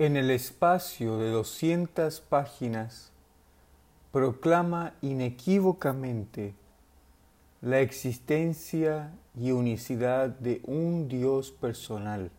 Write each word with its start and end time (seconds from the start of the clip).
En 0.00 0.16
el 0.16 0.30
espacio 0.30 1.18
de 1.18 1.32
200 1.32 2.20
páginas 2.20 3.10
proclama 4.12 4.94
inequívocamente 5.02 6.54
la 7.62 7.80
existencia 7.80 9.12
y 9.34 9.50
unicidad 9.50 10.28
de 10.28 10.62
un 10.66 11.08
Dios 11.08 11.50
personal, 11.50 12.30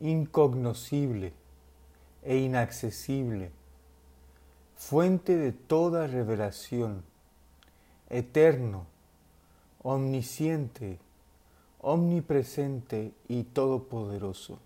incognoscible 0.00 1.34
e 2.22 2.38
inaccesible, 2.38 3.50
fuente 4.76 5.36
de 5.36 5.52
toda 5.52 6.06
revelación, 6.06 7.04
eterno, 8.08 8.86
omnisciente, 9.82 11.00
omnipresente 11.80 13.12
y 13.28 13.42
todopoderoso. 13.42 14.58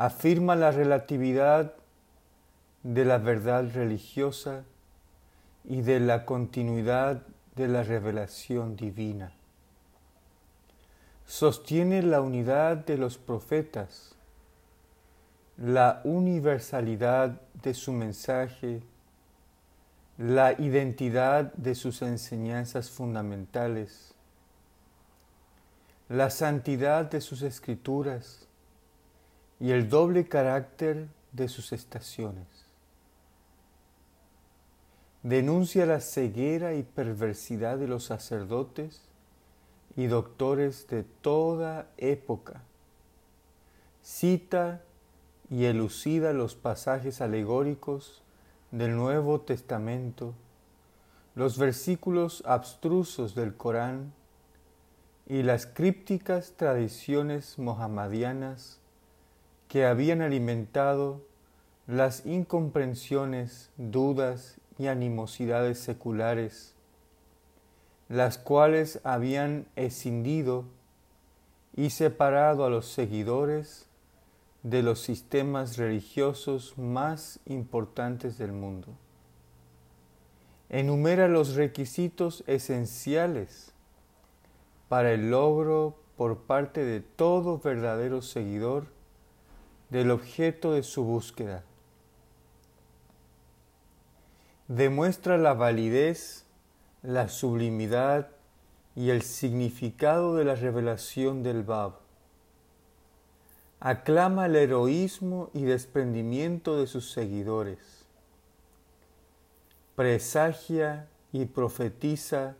Afirma 0.00 0.54
la 0.54 0.70
relatividad 0.70 1.74
de 2.84 3.04
la 3.04 3.18
verdad 3.18 3.68
religiosa 3.74 4.62
y 5.64 5.82
de 5.82 5.98
la 5.98 6.24
continuidad 6.24 7.22
de 7.56 7.66
la 7.66 7.82
revelación 7.82 8.76
divina. 8.76 9.32
Sostiene 11.26 12.04
la 12.04 12.20
unidad 12.20 12.76
de 12.76 12.96
los 12.96 13.18
profetas, 13.18 14.14
la 15.56 16.00
universalidad 16.04 17.40
de 17.60 17.74
su 17.74 17.92
mensaje, 17.92 18.84
la 20.16 20.52
identidad 20.60 21.52
de 21.54 21.74
sus 21.74 22.02
enseñanzas 22.02 22.88
fundamentales, 22.88 24.14
la 26.08 26.30
santidad 26.30 27.10
de 27.10 27.20
sus 27.20 27.42
escrituras 27.42 28.47
y 29.60 29.72
el 29.72 29.88
doble 29.88 30.28
carácter 30.28 31.08
de 31.32 31.48
sus 31.48 31.72
estaciones. 31.72 32.46
Denuncia 35.22 35.84
la 35.84 36.00
ceguera 36.00 36.74
y 36.74 36.84
perversidad 36.84 37.78
de 37.78 37.88
los 37.88 38.04
sacerdotes 38.04 39.02
y 39.96 40.06
doctores 40.06 40.86
de 40.86 41.02
toda 41.02 41.88
época. 41.96 42.62
Cita 44.02 44.80
y 45.50 45.64
elucida 45.64 46.32
los 46.32 46.54
pasajes 46.54 47.20
alegóricos 47.20 48.22
del 48.70 48.94
Nuevo 48.94 49.40
Testamento, 49.40 50.34
los 51.34 51.58
versículos 51.58 52.42
abstrusos 52.46 53.34
del 53.34 53.56
Corán 53.56 54.12
y 55.26 55.42
las 55.42 55.66
crípticas 55.66 56.54
tradiciones 56.56 57.58
mohammadianas 57.58 58.80
que 59.68 59.84
habían 59.84 60.22
alimentado 60.22 61.22
las 61.86 62.26
incomprensiones, 62.26 63.70
dudas 63.76 64.58
y 64.78 64.86
animosidades 64.86 65.78
seculares, 65.78 66.74
las 68.08 68.38
cuales 68.38 69.00
habían 69.04 69.66
escindido 69.76 70.64
y 71.76 71.90
separado 71.90 72.64
a 72.64 72.70
los 72.70 72.86
seguidores 72.86 73.86
de 74.62 74.82
los 74.82 75.00
sistemas 75.00 75.76
religiosos 75.76 76.76
más 76.76 77.38
importantes 77.46 78.38
del 78.38 78.52
mundo. 78.52 78.88
Enumera 80.70 81.28
los 81.28 81.54
requisitos 81.54 82.44
esenciales 82.46 83.72
para 84.88 85.12
el 85.12 85.30
logro 85.30 85.96
por 86.16 86.38
parte 86.38 86.84
de 86.84 87.00
todo 87.00 87.58
verdadero 87.58 88.20
seguidor 88.20 88.97
del 89.90 90.10
objeto 90.10 90.72
de 90.72 90.82
su 90.82 91.04
búsqueda. 91.04 91.64
Demuestra 94.68 95.38
la 95.38 95.54
validez, 95.54 96.44
la 97.02 97.28
sublimidad 97.28 98.28
y 98.94 99.10
el 99.10 99.22
significado 99.22 100.34
de 100.34 100.44
la 100.44 100.56
revelación 100.56 101.42
del 101.42 101.62
Bab. 101.62 102.00
Aclama 103.80 104.46
el 104.46 104.56
heroísmo 104.56 105.50
y 105.54 105.62
desprendimiento 105.62 106.78
de 106.78 106.86
sus 106.86 107.10
seguidores. 107.12 107.78
Presagia 109.94 111.06
y 111.32 111.46
profetiza 111.46 112.56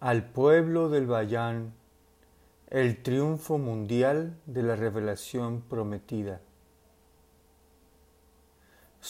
al 0.00 0.24
pueblo 0.24 0.88
del 0.88 1.06
Bayán 1.06 1.74
el 2.70 3.02
triunfo 3.02 3.58
mundial 3.58 4.36
de 4.46 4.62
la 4.62 4.76
revelación 4.76 5.62
prometida. 5.62 6.40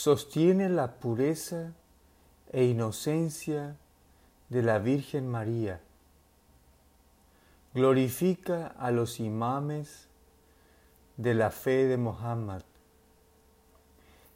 Sostiene 0.07 0.69
la 0.69 1.01
pureza 1.01 1.73
e 2.53 2.63
inocencia 2.63 3.75
de 4.49 4.63
la 4.63 4.79
Virgen 4.79 5.27
María. 5.27 5.81
Glorifica 7.75 8.69
a 8.69 8.93
los 8.93 9.19
imames 9.19 10.07
de 11.17 11.35
la 11.35 11.51
fe 11.51 11.89
de 11.89 11.97
Mohammed. 11.97 12.63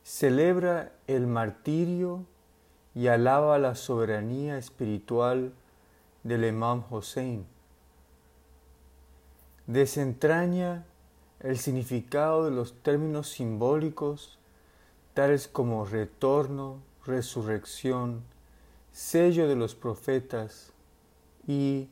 Celebra 0.02 0.90
el 1.06 1.28
martirio 1.28 2.26
y 2.92 3.06
alaba 3.06 3.56
la 3.60 3.76
soberanía 3.76 4.58
espiritual 4.58 5.52
del 6.24 6.46
Imam 6.46 6.82
Hussein. 6.90 7.46
Desentraña 9.68 10.84
el 11.38 11.58
significado 11.58 12.44
de 12.44 12.50
los 12.50 12.74
términos 12.82 13.28
simbólicos 13.28 14.39
tales 15.14 15.48
como 15.48 15.84
retorno, 15.84 16.80
resurrección, 17.06 18.22
sello 18.92 19.48
de 19.48 19.56
los 19.56 19.74
profetas 19.74 20.72
y 21.46 21.88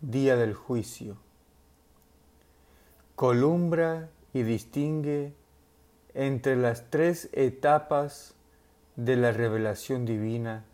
día 0.00 0.36
del 0.36 0.54
juicio. 0.54 1.16
Columbra 3.14 4.10
y 4.32 4.42
distingue 4.42 5.32
entre 6.14 6.56
las 6.56 6.90
tres 6.90 7.28
etapas 7.32 8.34
de 8.96 9.16
la 9.16 9.32
revelación 9.32 10.04
divina 10.04 10.64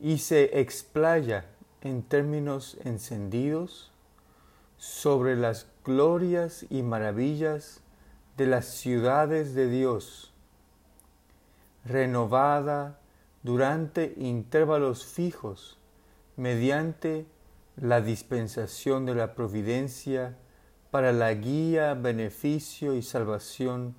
y 0.00 0.18
se 0.18 0.60
explaya 0.60 1.46
en 1.80 2.02
términos 2.02 2.76
encendidos 2.84 3.90
sobre 4.78 5.36
las 5.36 5.66
glorias 5.84 6.66
y 6.70 6.82
maravillas 6.82 7.80
de 8.36 8.46
las 8.46 8.66
ciudades 8.66 9.54
de 9.54 9.68
Dios, 9.68 10.32
renovada 11.86 13.00
durante 13.42 14.14
intervalos 14.16 15.06
fijos 15.06 15.78
mediante 16.36 17.26
la 17.76 18.00
dispensación 18.00 19.06
de 19.06 19.14
la 19.14 19.34
providencia 19.34 20.36
para 20.90 21.12
la 21.12 21.32
guía, 21.34 21.94
beneficio 21.94 22.94
y 22.94 23.02
salvación 23.02 23.94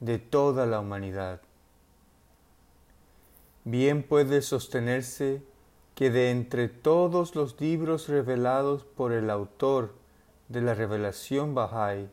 de 0.00 0.18
toda 0.18 0.66
la 0.66 0.80
humanidad. 0.80 1.40
Bien 3.64 4.02
puede 4.02 4.40
sostenerse 4.40 5.42
que 5.94 6.10
de 6.10 6.30
entre 6.30 6.68
todos 6.68 7.34
los 7.34 7.60
libros 7.60 8.08
revelados 8.08 8.84
por 8.84 9.12
el 9.12 9.28
autor 9.28 9.94
de 10.48 10.62
la 10.62 10.74
revelación 10.74 11.54
Bahá'í, 11.54 12.08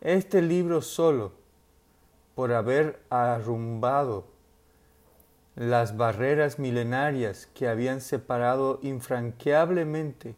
este 0.00 0.40
libro 0.40 0.82
solo, 0.82 1.32
por 2.36 2.52
haber 2.52 3.02
arrumbado 3.08 4.26
las 5.54 5.96
barreras 5.96 6.58
milenarias 6.58 7.46
que 7.46 7.66
habían 7.66 8.02
separado 8.02 8.78
infranqueablemente 8.82 10.36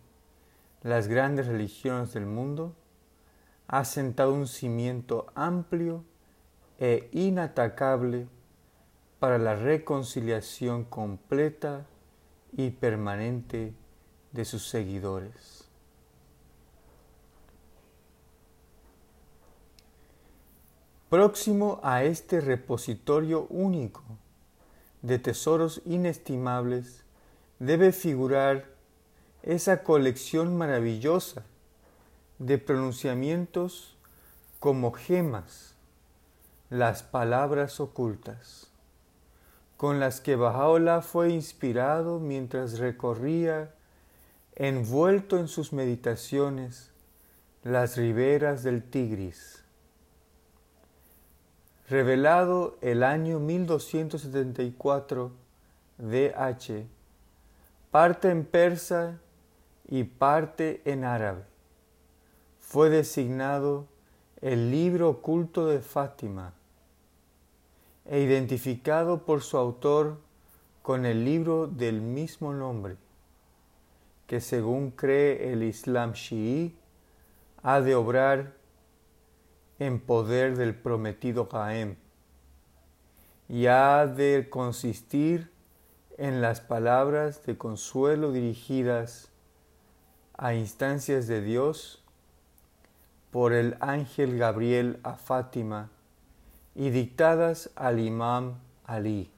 las 0.82 1.08
grandes 1.08 1.48
religiones 1.48 2.14
del 2.14 2.25
mundo, 2.25 2.76
ha 3.66 3.84
sentado 3.84 4.32
un 4.32 4.47
cimiento 4.47 5.26
amplio 5.34 6.05
e 6.78 7.11
inatacable 7.12 8.28
para 9.19 9.38
la 9.38 9.56
reconciliación 9.56 10.84
completa 10.84 11.84
y 12.52 12.70
permanente 12.70 13.75
de 14.31 14.44
sus 14.44 14.69
seguidores. 14.69 15.68
Próximo 21.10 21.81
a 21.82 22.05
este 22.05 22.40
repositorio 22.40 23.46
único 23.50 24.02
de 25.02 25.19
tesoros 25.19 25.81
inestimables 25.87 27.05
debe 27.58 27.93
figurar 27.93 28.66
esa 29.43 29.82
colección 29.82 30.56
maravillosa 30.56 31.44
de 32.38 32.58
pronunciamientos 32.58 33.96
como 34.60 34.93
gemas, 34.93 35.75
las 36.69 37.02
palabras 37.02 37.81
ocultas 37.81 38.69
con 39.78 40.00
las 40.00 40.20
que 40.20 40.34
Bajaola 40.34 41.02
fue 41.02 41.31
inspirado 41.31 42.19
mientras 42.19 42.81
recorría, 42.81 43.72
envuelto 44.56 45.38
en 45.38 45.46
sus 45.46 45.72
meditaciones, 45.72 46.90
las 47.62 47.96
riberas 47.96 48.64
del 48.64 48.82
Tigris. 48.82 49.57
Revelado 51.88 52.76
el 52.82 53.02
año 53.02 53.40
1274 53.40 55.32
DH, 55.96 56.87
parte 57.90 58.31
en 58.31 58.44
persa 58.44 59.19
y 59.87 60.05
parte 60.05 60.82
en 60.85 61.05
árabe. 61.05 61.44
Fue 62.61 62.90
designado 62.90 63.87
el 64.43 64.70
libro 64.70 65.08
oculto 65.08 65.67
de 65.67 65.81
Fátima 65.81 66.52
e 68.05 68.20
identificado 68.20 69.25
por 69.25 69.43
su 69.43 69.56
autor 69.56 70.19
con 70.82 71.06
el 71.06 71.25
libro 71.25 71.67
del 71.67 72.02
mismo 72.02 72.52
nombre, 72.52 72.96
que 74.26 74.41
según 74.43 74.91
cree 74.91 75.52
el 75.52 75.62
Islam 75.62 76.12
chií, 76.12 76.76
ha 77.62 77.81
de 77.81 77.94
obrar 77.94 78.57
en 79.78 80.00
poder 80.00 80.56
del 80.56 80.75
prometido 80.75 81.46
Gaem 81.46 81.96
y 83.48 83.66
ha 83.66 84.06
de 84.06 84.48
consistir 84.50 85.50
en 86.19 86.40
las 86.40 86.60
palabras 86.60 87.44
de 87.46 87.56
consuelo 87.56 88.32
dirigidas 88.32 89.28
a 90.36 90.54
instancias 90.54 91.26
de 91.26 91.40
Dios 91.40 92.02
por 93.30 93.52
el 93.52 93.76
ángel 93.80 94.36
Gabriel 94.36 94.98
a 95.02 95.14
Fátima 95.14 95.90
y 96.74 96.90
dictadas 96.90 97.70
al 97.76 98.00
imam 98.00 98.54
Ali, 98.84 99.31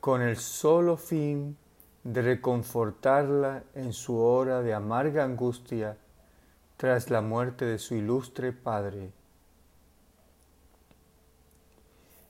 con 0.00 0.22
el 0.22 0.36
solo 0.36 0.96
fin 0.96 1.56
de 2.04 2.22
reconfortarla 2.22 3.64
en 3.74 3.92
su 3.92 4.16
hora 4.16 4.62
de 4.62 4.72
amarga 4.72 5.24
angustia 5.24 5.96
tras 6.80 7.10
la 7.10 7.20
muerte 7.20 7.66
de 7.66 7.78
su 7.78 7.94
ilustre 7.94 8.54
padre. 8.54 9.12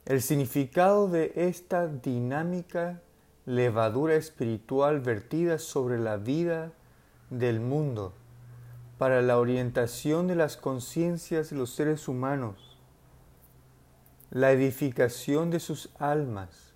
El 0.03 0.21
significado 0.21 1.07
de 1.07 1.31
esta 1.37 1.87
dinámica 1.87 3.01
levadura 3.45 4.15
espiritual 4.15 4.99
vertida 4.99 5.57
sobre 5.57 5.99
la 5.99 6.17
vida 6.17 6.73
del 7.29 7.61
mundo 7.61 8.11
para 8.97 9.21
la 9.21 9.39
orientación 9.39 10.27
de 10.27 10.35
las 10.35 10.57
conciencias 10.57 11.51
de 11.51 11.55
los 11.55 11.69
seres 11.69 12.09
humanos, 12.09 12.77
la 14.31 14.51
edificación 14.51 15.49
de 15.49 15.61
sus 15.61 15.91
almas 15.97 16.73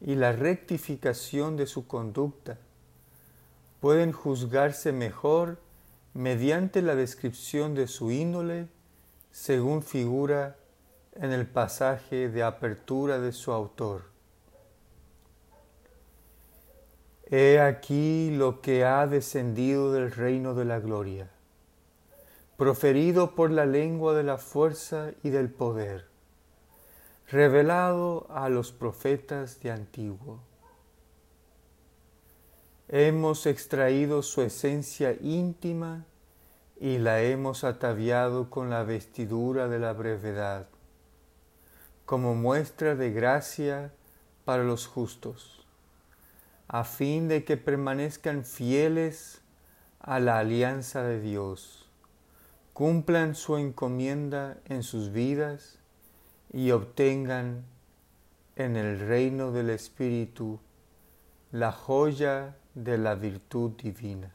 y 0.00 0.16
la 0.16 0.32
rectificación 0.32 1.56
de 1.56 1.68
su 1.68 1.86
conducta 1.86 2.58
pueden 3.78 4.10
juzgarse 4.10 4.90
mejor 4.90 5.62
mediante 6.14 6.80
la 6.80 6.94
descripción 6.94 7.74
de 7.74 7.88
su 7.88 8.12
índole 8.12 8.68
según 9.32 9.82
figura 9.82 10.56
en 11.16 11.32
el 11.32 11.46
pasaje 11.46 12.28
de 12.28 12.44
apertura 12.44 13.18
de 13.18 13.32
su 13.32 13.52
autor. 13.52 14.04
He 17.30 17.58
aquí 17.58 18.30
lo 18.30 18.60
que 18.60 18.84
ha 18.84 19.08
descendido 19.08 19.92
del 19.92 20.12
reino 20.12 20.54
de 20.54 20.64
la 20.64 20.78
gloria, 20.78 21.30
proferido 22.56 23.34
por 23.34 23.50
la 23.50 23.66
lengua 23.66 24.14
de 24.14 24.22
la 24.22 24.38
fuerza 24.38 25.10
y 25.24 25.30
del 25.30 25.50
poder, 25.50 26.06
revelado 27.28 28.28
a 28.30 28.48
los 28.48 28.70
profetas 28.70 29.60
de 29.60 29.72
antiguo 29.72 30.40
Hemos 32.96 33.46
extraído 33.46 34.22
su 34.22 34.40
esencia 34.40 35.16
íntima 35.20 36.04
y 36.78 36.98
la 36.98 37.22
hemos 37.22 37.64
ataviado 37.64 38.50
con 38.50 38.70
la 38.70 38.84
vestidura 38.84 39.66
de 39.66 39.80
la 39.80 39.92
brevedad, 39.92 40.68
como 42.04 42.36
muestra 42.36 42.94
de 42.94 43.10
gracia 43.10 43.92
para 44.44 44.62
los 44.62 44.86
justos, 44.86 45.66
a 46.68 46.84
fin 46.84 47.26
de 47.26 47.42
que 47.42 47.56
permanezcan 47.56 48.44
fieles 48.44 49.42
a 49.98 50.20
la 50.20 50.38
alianza 50.38 51.02
de 51.02 51.20
Dios, 51.20 51.90
cumplan 52.74 53.34
su 53.34 53.56
encomienda 53.56 54.58
en 54.66 54.84
sus 54.84 55.10
vidas 55.10 55.80
y 56.52 56.70
obtengan 56.70 57.64
en 58.54 58.76
el 58.76 59.00
reino 59.00 59.50
del 59.50 59.70
Espíritu 59.70 60.60
la 61.50 61.72
joya 61.72 62.54
de 62.74 62.98
la 62.98 63.14
virtud 63.14 63.72
divina. 63.72 64.30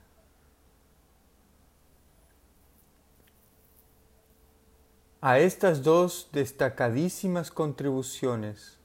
A 5.21 5.39
estas 5.39 5.83
dos 5.83 6.30
destacadísimas 6.31 7.51
contribuciones 7.51 8.77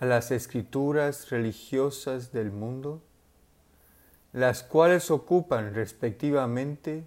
a 0.00 0.04
las 0.06 0.32
escrituras 0.32 1.30
religiosas 1.30 2.32
del 2.32 2.50
mundo, 2.50 3.00
las 4.32 4.64
cuales 4.64 5.12
ocupan 5.12 5.74
respectivamente 5.74 7.04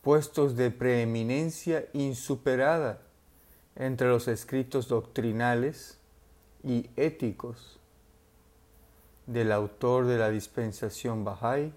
puestos 0.00 0.56
de 0.56 0.70
preeminencia 0.70 1.86
insuperada 1.92 3.02
entre 3.76 4.08
los 4.08 4.28
escritos 4.28 4.88
doctrinales 4.88 5.98
y 6.62 6.88
éticos 6.96 7.78
del 9.26 9.52
autor 9.52 10.06
de 10.06 10.18
la 10.18 10.30
dispensación 10.30 11.24
Bahá'í, 11.24 11.72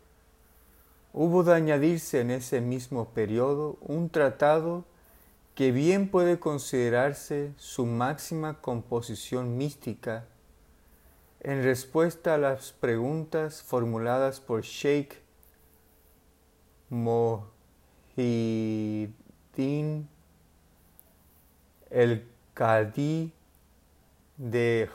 hubo 1.14 1.44
de 1.44 1.54
añadirse 1.54 2.22
en 2.22 2.32
ese 2.32 2.62
mismo 2.62 3.10
periodo 3.10 3.78
un 3.82 4.10
tratado 4.10 4.86
que 5.56 5.72
bien 5.72 6.10
puede 6.10 6.40
considerarse 6.40 7.54
su 7.58 7.86
máxima 7.86 8.62
composición 8.62 9.58
mística 9.58 10.26
en 11.40 11.64
respuesta 11.64 12.36
a 12.36 12.38
las 12.38 12.74
preguntas 12.74 13.64
formuladas 13.64 14.40
por 14.40 14.62
Sheikh 14.62 15.16
Mohidin 16.90 17.38
el 21.90 22.28
Qadi 22.54 23.32
de 24.38 24.90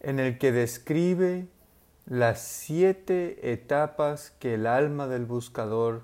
En 0.00 0.18
el 0.18 0.36
que 0.36 0.52
describe 0.52 1.46
las 2.04 2.42
siete 2.42 3.50
etapas 3.50 4.30
que 4.38 4.54
el 4.54 4.66
alma 4.66 5.06
del 5.06 5.24
buscador 5.24 6.02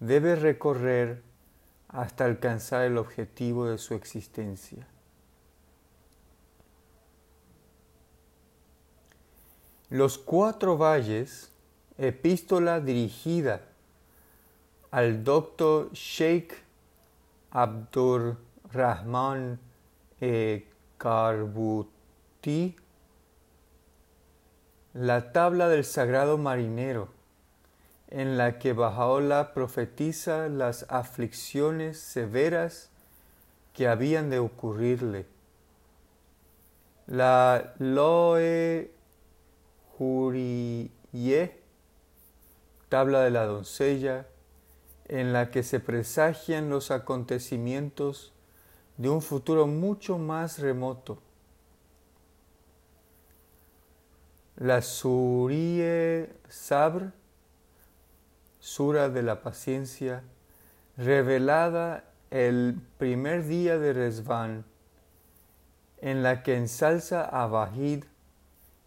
debe 0.00 0.36
recorrer 0.36 1.22
hasta 1.88 2.26
alcanzar 2.26 2.84
el 2.84 2.98
objetivo 2.98 3.66
de 3.66 3.78
su 3.78 3.94
existencia. 3.94 4.86
Los 9.88 10.18
cuatro 10.18 10.76
valles, 10.76 11.50
epístola 11.96 12.80
dirigida 12.80 13.62
al 14.90 15.24
doctor 15.24 15.90
Sheikh 15.94 16.52
Abdurrahman 17.50 19.58
e 20.20 20.66
Karbuti, 20.98 22.76
la 24.94 25.32
tabla 25.32 25.68
del 25.68 25.84
sagrado 25.84 26.38
marinero, 26.38 27.08
en 28.08 28.36
la 28.36 28.58
que 28.58 28.72
Bajaola 28.72 29.54
profetiza 29.54 30.48
las 30.48 30.86
aflicciones 30.88 31.98
severas 32.00 32.90
que 33.74 33.86
habían 33.86 34.28
de 34.28 34.40
ocurrirle. 34.40 35.26
La 37.06 37.74
Loe 37.78 38.90
Juriye, 39.96 41.60
tabla 42.88 43.20
de 43.20 43.30
la 43.30 43.44
doncella, 43.44 44.26
en 45.06 45.32
la 45.32 45.50
que 45.50 45.62
se 45.62 45.80
presagian 45.80 46.70
los 46.70 46.90
acontecimientos 46.90 48.32
de 48.98 49.08
un 49.08 49.22
futuro 49.22 49.66
mucho 49.66 50.18
más 50.18 50.58
remoto. 50.58 51.22
La 54.56 54.82
Surie 54.82 56.30
Sabr, 56.48 57.12
Sura 58.58 59.08
de 59.08 59.22
la 59.22 59.40
Paciencia, 59.40 60.24
revelada 60.96 62.04
el 62.30 62.80
primer 62.98 63.46
día 63.46 63.78
de 63.78 63.92
Resvan, 63.92 64.64
en 66.00 66.24
la 66.24 66.42
que 66.42 66.56
ensalza 66.56 67.24
a 67.24 67.46
Bahid 67.46 68.04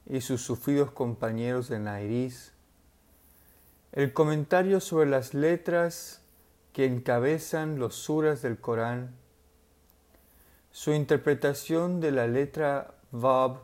y 0.07 0.19
sus 0.19 0.41
sufridos 0.41 0.91
compañeros 0.91 1.69
de 1.69 1.79
Nairis, 1.79 2.51
el 3.93 4.11
comentario 4.11 4.81
sobre 4.81 5.09
las 5.09 5.33
letras 5.33 6.21
que 6.73 6.85
encabezan 6.85 7.79
los 7.79 7.95
suras 7.95 8.41
del 8.41 8.59
Corán, 8.59 9.20
su 10.71 10.93
interpretación 10.93 11.99
de 11.99 12.11
la 12.11 12.27
letra 12.27 12.95
Vab 13.11 13.59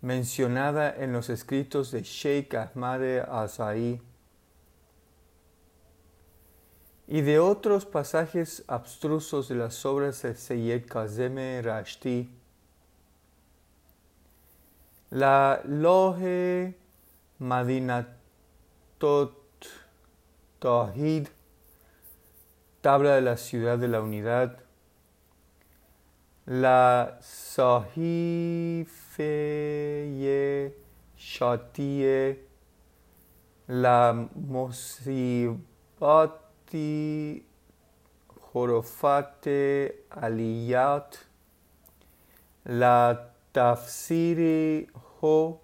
mencionada 0.00 0.94
en 0.94 1.12
los 1.12 1.30
escritos 1.30 1.90
de 1.90 2.02
Sheikh 2.02 2.54
Ahmad 2.54 3.02
Azai 3.20 4.02
y 7.06 7.20
de 7.20 7.38
otros 7.38 7.84
pasajes 7.86 8.64
abstrusos 8.66 9.48
de 9.48 9.56
las 9.56 9.84
obras 9.84 10.22
de 10.22 10.34
Seyyed 10.34 10.86
Kazem 10.86 11.36
Rashti, 11.62 12.30
la 15.10 15.60
Lohe 15.64 16.74
Madinatot 17.38 19.34
Tawhid, 20.58 21.28
Tabla 22.84 23.14
de 23.14 23.22
la 23.22 23.36
Ciudad 23.38 23.78
de 23.78 23.88
la 23.88 24.02
Unidad, 24.02 24.58
la 26.44 27.16
Sahifeye 27.22 27.94
Shatie, 31.16 32.40
la 33.68 34.28
Mosibati 34.34 35.56
Jorofate 38.52 40.04
Aliyat, 40.10 41.16
la 42.66 43.30
Tafsiri 43.50 44.86
Ho, 45.22 45.62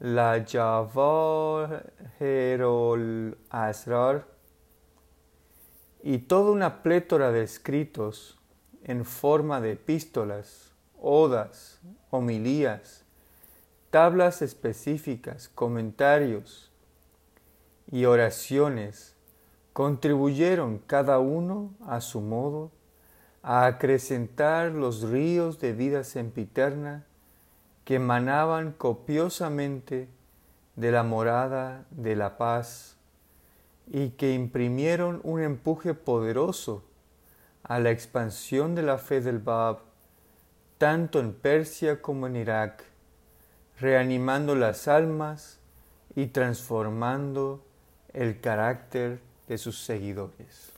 la 0.00 0.40
Javaherol 0.44 1.48
Asrar, 3.50 4.29
y 6.02 6.18
toda 6.18 6.50
una 6.52 6.82
plétora 6.82 7.32
de 7.32 7.42
escritos 7.42 8.38
en 8.84 9.04
forma 9.04 9.60
de 9.60 9.72
epístolas, 9.72 10.72
odas, 11.00 11.80
homilías, 12.10 13.04
tablas 13.90 14.42
específicas, 14.42 15.48
comentarios 15.48 16.70
y 17.90 18.04
oraciones 18.04 19.16
contribuyeron 19.72 20.78
cada 20.78 21.18
uno 21.18 21.74
a 21.86 22.00
su 22.00 22.20
modo 22.20 22.70
a 23.42 23.66
acrecentar 23.66 24.72
los 24.72 25.02
ríos 25.02 25.58
de 25.60 25.72
vida 25.72 26.04
sempiterna 26.04 27.06
que 27.84 27.96
emanaban 27.96 28.72
copiosamente 28.72 30.08
de 30.76 30.92
la 30.92 31.02
morada 31.02 31.86
de 31.90 32.16
la 32.16 32.36
paz 32.36 32.96
y 33.90 34.10
que 34.10 34.32
imprimieron 34.32 35.20
un 35.24 35.42
empuje 35.42 35.94
poderoso 35.94 36.84
a 37.64 37.80
la 37.80 37.90
expansión 37.90 38.74
de 38.74 38.82
la 38.82 38.98
fe 38.98 39.20
del 39.20 39.40
Bab, 39.40 39.80
tanto 40.78 41.18
en 41.18 41.34
Persia 41.34 42.00
como 42.00 42.28
en 42.28 42.36
Irak, 42.36 42.84
reanimando 43.80 44.54
las 44.54 44.86
almas 44.86 45.58
y 46.14 46.26
transformando 46.26 47.64
el 48.12 48.40
carácter 48.40 49.20
de 49.48 49.58
sus 49.58 49.80
seguidores. 49.80 50.69